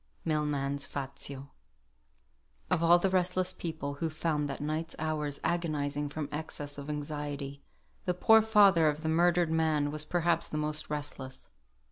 [0.25, 1.51] MILMAN'S "FAZIO."
[2.71, 7.61] Of all the restless people who found that night's hours agonising from excess of anxiety,
[8.05, 11.51] the poor father of the murdered man was perhaps the most restless.